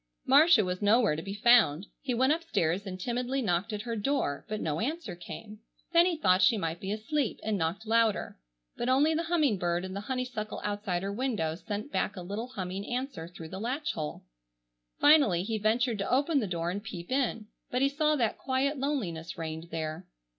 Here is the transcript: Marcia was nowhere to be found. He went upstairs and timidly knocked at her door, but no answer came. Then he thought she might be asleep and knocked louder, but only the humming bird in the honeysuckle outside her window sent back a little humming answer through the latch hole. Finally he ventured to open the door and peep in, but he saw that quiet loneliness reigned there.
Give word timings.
Marcia 0.25 0.65
was 0.65 0.81
nowhere 0.81 1.15
to 1.15 1.21
be 1.21 1.35
found. 1.35 1.85
He 2.01 2.15
went 2.15 2.33
upstairs 2.33 2.87
and 2.87 2.99
timidly 2.99 3.39
knocked 3.39 3.71
at 3.71 3.83
her 3.83 3.95
door, 3.95 4.47
but 4.49 4.59
no 4.59 4.79
answer 4.81 5.15
came. 5.15 5.59
Then 5.93 6.07
he 6.07 6.17
thought 6.17 6.41
she 6.41 6.57
might 6.57 6.79
be 6.79 6.91
asleep 6.91 7.39
and 7.43 7.55
knocked 7.55 7.85
louder, 7.85 8.39
but 8.75 8.89
only 8.89 9.13
the 9.13 9.21
humming 9.25 9.59
bird 9.59 9.85
in 9.85 9.93
the 9.93 9.99
honeysuckle 10.01 10.59
outside 10.63 11.03
her 11.03 11.13
window 11.13 11.53
sent 11.53 11.91
back 11.91 12.15
a 12.15 12.23
little 12.23 12.47
humming 12.47 12.83
answer 12.91 13.27
through 13.27 13.49
the 13.49 13.59
latch 13.59 13.93
hole. 13.93 14.23
Finally 14.99 15.43
he 15.43 15.59
ventured 15.59 15.99
to 15.99 16.11
open 16.11 16.39
the 16.39 16.47
door 16.47 16.71
and 16.71 16.83
peep 16.83 17.11
in, 17.11 17.45
but 17.69 17.83
he 17.83 17.87
saw 17.89 18.15
that 18.15 18.39
quiet 18.39 18.79
loneliness 18.79 19.37
reigned 19.37 19.67
there. 19.69 20.07